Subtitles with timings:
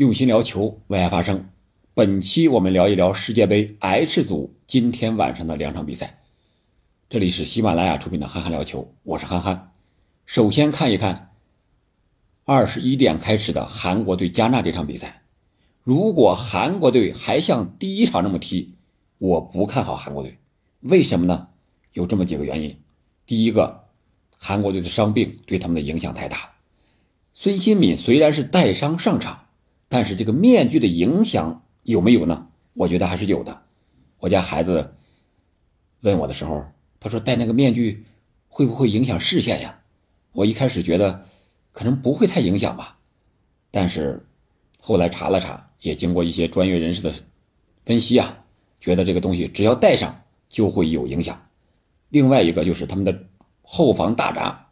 [0.00, 1.50] 用心聊球，为爱发声。
[1.92, 6.20] 本期我们聊一聊世界杯 H 组今天晚上的两场比赛。
[7.10, 9.72] 这里是喜马拉雅出品的《憨憨聊球》，我是憨憨。
[10.24, 11.32] 首先看一看
[12.46, 15.20] 二十一点开始的韩国对加纳这场比赛。
[15.82, 18.76] 如果韩国队还像第一场那么踢，
[19.18, 20.38] 我不看好韩国队。
[20.80, 21.48] 为什么呢？
[21.92, 22.74] 有这么几个原因。
[23.26, 23.84] 第一个，
[24.34, 26.52] 韩国队的伤病对他们的影响太大。
[27.34, 29.48] 孙兴敏虽然是带伤上场，
[29.90, 32.46] 但是这个面具的影响有没有呢？
[32.74, 33.62] 我觉得还是有的。
[34.20, 34.94] 我家孩子
[36.02, 36.64] 问我的时候，
[37.00, 38.04] 他说戴那个面具
[38.46, 39.80] 会不会影响视线呀？
[40.30, 41.26] 我一开始觉得
[41.72, 42.98] 可能不会太影响吧，
[43.72, 44.24] 但是
[44.80, 47.12] 后来查了查，也经过一些专业人士的
[47.84, 48.44] 分析啊，
[48.78, 51.48] 觉得这个东西只要戴上就会有影响。
[52.10, 53.26] 另外一个就是他们的
[53.60, 54.68] 后防大闸。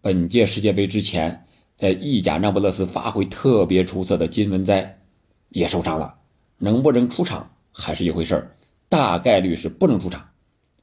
[0.00, 5.00] 本届世界杯之前，在意甲那不勒斯发挥特别出色的金文哉
[5.48, 6.14] 也受伤了，
[6.58, 8.54] 能不能出场还是一回事
[8.88, 10.28] 大概率是不能出场。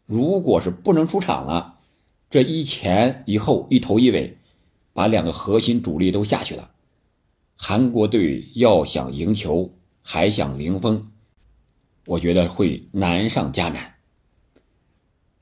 [0.05, 1.75] 如果是不能出场了，
[2.29, 4.37] 这一前一后一头一尾，
[4.91, 6.71] 把两个核心主力都下去了，
[7.55, 11.11] 韩国队要想赢球，还想零封，
[12.07, 13.95] 我觉得会难上加难。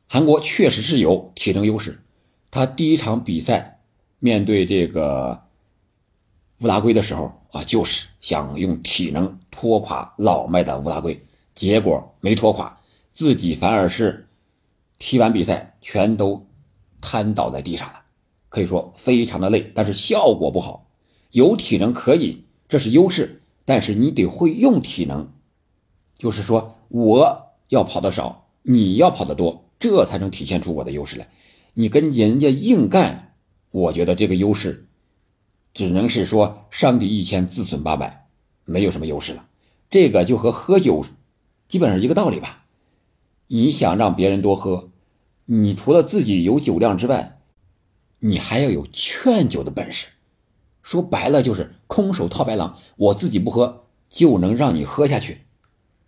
[0.07, 2.03] 韩国确实是有体能优势。
[2.49, 3.76] 他第一场比赛
[4.19, 5.39] 面对这个
[6.59, 11.19] 乌拉圭的时候啊，就是想用体能拖垮老迈的乌拉圭，
[11.53, 12.79] 结果没拖垮，
[13.13, 14.27] 自己反而是
[14.99, 16.45] 踢完比赛全都
[16.99, 18.01] 瘫倒在地上了，
[18.49, 20.89] 可以说非常的累，但是效果不好。
[21.31, 25.29] 有体能可以，这是优势，但是你得会用体能，
[26.17, 31.27] 就是说我要跑得少，你要跑得多，这才能体现出我的优势来。
[31.73, 33.26] 你跟人家硬干，
[33.77, 34.87] 我觉得这个优势
[35.71, 38.27] 只能是说伤敌一千自损八百，
[38.65, 39.45] 没有什么优势了。
[39.91, 41.05] 这个就和喝酒
[41.67, 42.65] 基本上一个道理吧。
[43.45, 44.89] 你想让别人多喝，
[45.45, 47.39] 你除了自己有酒量之外，
[48.17, 50.07] 你还要有劝酒的本事。
[50.81, 55.41] 说白了就是空手套白狼，我自己不喝就能让你喝下去，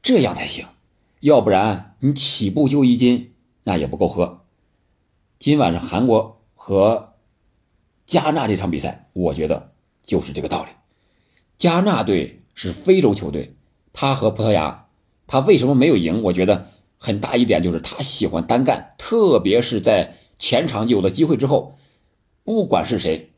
[0.01, 0.65] 这样才行。
[1.19, 4.45] 要不然你起步就一斤，那也不够喝。
[5.37, 7.08] 今晚上韩国和
[8.09, 9.71] 加纳这场比赛，我觉得
[10.03, 10.71] 就是这个道理。
[11.59, 13.55] 加纳队是非洲球队，
[13.93, 14.87] 他和葡萄牙，
[15.27, 16.23] 他为什么没有赢？
[16.23, 21.75] 我觉得很大一点就是他喜欢单干，特别是在前场有了机会之后，
[22.43, 23.29] 不管是谁，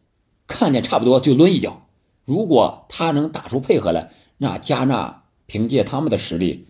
[0.48, 1.88] 看见差不多就抡一脚。
[2.24, 6.70] 如果他能打出配合来，那加纳凭借他们的实力，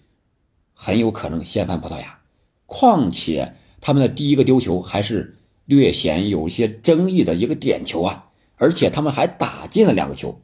[0.74, 2.20] 很有可能掀翻葡萄牙。
[2.66, 3.58] 况且。
[3.84, 5.40] 他们的第一个丢球还是
[5.72, 8.26] 略显有些争议的一个点球啊，
[8.58, 10.42] 而且他们还打进了两个球。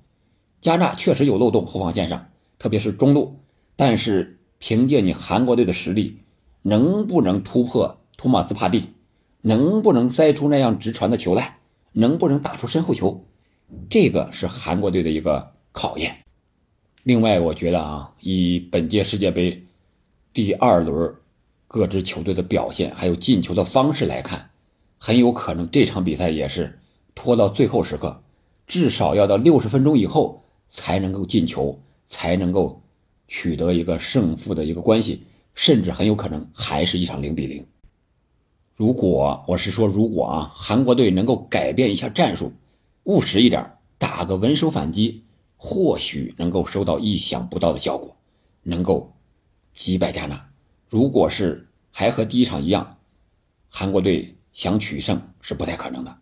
[0.61, 3.37] 加纳确实有漏洞，后防线上，特别是中路。
[3.75, 6.19] 但是凭借你韩国队的实力，
[6.61, 8.85] 能不能突破托马斯帕蒂？
[9.41, 11.57] 能不能塞出那样直传的球来？
[11.91, 13.25] 能不能打出身后球？
[13.89, 16.16] 这个是韩国队的一个考验。
[17.03, 19.61] 另外，我觉得啊，以本届世界杯
[20.31, 21.13] 第二轮。
[21.69, 24.49] 各支球队的表现还有进球的方式来看，
[24.97, 26.80] 很有可能这场比赛也是
[27.16, 28.22] 拖到最后时刻，
[28.66, 32.81] 至少要到六十分钟以后才能够进球，才能够
[33.28, 35.24] 取得一个胜负的一个关系，
[35.56, 37.66] 甚至很有可能还是一场零比零。
[38.75, 42.52] 如果我是说，如果啊，韩国队能够改变一下战术，
[43.06, 45.24] 务实一点，打个稳守反击，
[45.56, 48.16] 或许能够收到意想不到的效果，
[48.62, 49.12] 能够
[49.74, 50.50] 击败加纳。
[50.90, 52.97] 如果是还和第一场一样，
[53.68, 56.18] 韩国队想取胜是不太可能的。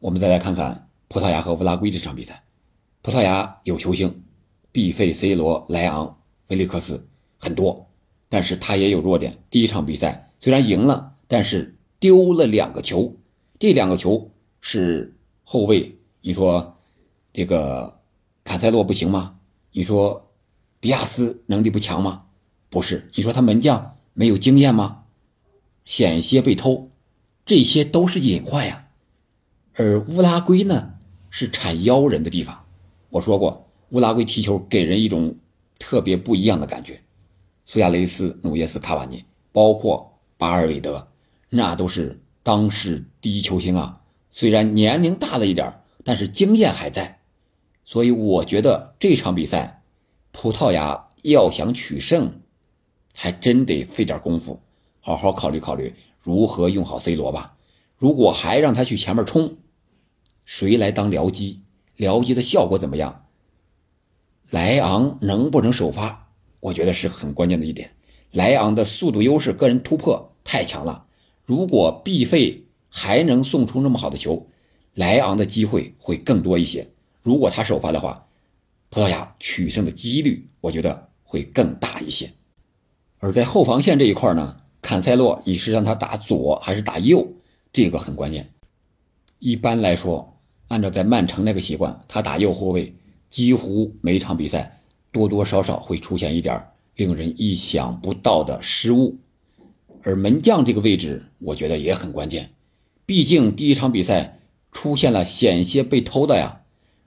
[0.00, 2.42] 我们再来看看葡萄牙和乌拉圭这场比赛。
[3.02, 4.24] 葡萄牙有球星，
[4.72, 7.06] 毕费、C 罗、莱昂、菲利克斯
[7.38, 7.88] 很多，
[8.28, 9.38] 但是他也有弱点。
[9.48, 13.14] 第一场比赛虽然赢了，但是丢了两个球，
[13.60, 14.28] 这两个球
[14.60, 15.96] 是后卫。
[16.22, 16.76] 你说
[17.32, 18.00] 这个
[18.42, 19.38] 坎塞洛不行吗？
[19.70, 20.32] 你说
[20.80, 22.24] 迪亚斯能力不强吗？
[22.68, 25.04] 不是，你说他门将没有经验吗？
[25.84, 26.90] 险些被偷，
[27.46, 28.88] 这些都是隐患呀。
[29.76, 30.94] 而乌拉圭呢，
[31.30, 32.66] 是产妖人的地方。
[33.08, 35.34] 我说过，乌拉圭踢球给人一种
[35.78, 37.00] 特别不一样的感觉。
[37.64, 41.06] 苏亚雷斯、努涅斯、卡瓦尼，包括巴尔韦德，
[41.48, 44.02] 那都是当世第一球星啊。
[44.32, 47.20] 虽然年龄大了一点，但是经验还在。
[47.84, 49.82] 所以我觉得这场比赛，
[50.32, 52.40] 葡萄牙要想取胜。
[53.18, 54.60] 还真得费点功夫，
[55.00, 55.94] 好好考虑考虑
[56.26, 57.56] 如何用好 C 罗吧。
[57.96, 59.58] 如果还让他去前面冲，
[60.44, 61.62] 谁来当僚机？
[61.96, 63.26] 僚机的效果怎么样？
[64.50, 67.92] 莱昂能不能首发，我觉得是很关键的一点。
[68.32, 71.06] 莱昂的速度优势、个人突破太强了，
[71.44, 74.48] 如果毕费还能送出那么好的球，
[74.94, 76.90] 莱昂的机会会更多一些。
[77.22, 78.26] 如果他首发的话，
[78.88, 82.32] 葡萄牙取胜的几率，我觉得会更大一些。
[83.18, 84.56] 而在后防线这一块呢，
[84.86, 87.26] 坎塞洛你是让他打左还是打右，
[87.72, 88.48] 这个很关键。
[89.40, 90.38] 一般来说，
[90.68, 92.94] 按照在曼城那个习惯，他打右后卫，
[93.28, 94.80] 几乎每场比赛
[95.10, 99.18] 多多少少会出现一点令人意想不到的失误。
[100.02, 102.48] 而门将这个位置，我觉得也很关键，
[103.04, 104.38] 毕竟第一场比赛
[104.70, 106.60] 出现了险些被偷的呀。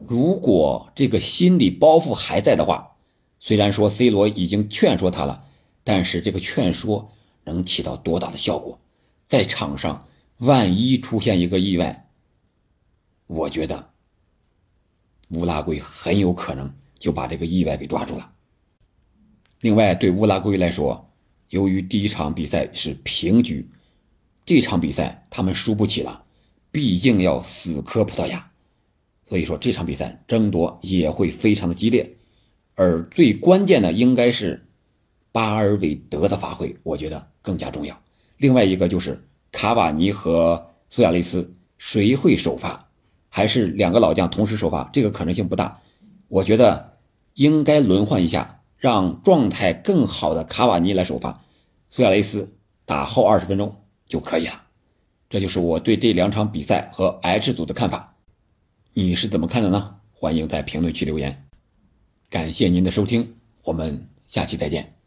[0.06, 2.98] 如果这个心理包袱还在的话，
[3.40, 5.46] 虽然说 C 罗已经劝说他了，
[5.86, 7.10] 但是这个劝说
[7.52, 8.80] 能起到多大的效果？
[9.28, 10.08] 在场上
[10.38, 12.10] 万一出现一个意外，
[13.28, 13.90] 我觉得
[15.30, 18.32] 乌拉圭很有可能就把这个意外给抓住了。
[19.62, 21.08] 另外，对乌拉圭来说，
[21.50, 23.70] 由于第一场比赛是平局，
[24.46, 26.24] 这场比赛他们输不起了，
[26.72, 28.50] 毕竟要死磕葡萄牙。
[29.28, 32.10] 所以说这场比赛争夺也会非常的激烈，
[32.74, 34.66] 而最关键的应该是
[35.40, 37.98] 巴尔韦德的发挥，我觉得更加重要。
[38.36, 39.18] 另外一个就是
[39.54, 42.86] 卡瓦尼和苏亚雷斯谁会首发，
[43.30, 45.80] 还是两个老将同时首发，这个可能性不大。
[46.28, 46.98] 我觉得
[47.36, 51.42] 应该轮换一下，让状态更好的卡瓦尼来首发，
[51.90, 52.54] 苏亚雷斯
[52.84, 53.74] 打后二十分钟
[54.08, 54.62] 就可以了。
[55.30, 58.14] 这就是我对这两场比赛和 H 组的看法。
[58.94, 59.96] 你是怎么看的呢？
[60.12, 61.48] 欢迎在评论区留言。
[62.30, 64.99] 感谢您的收听，我们下期再见。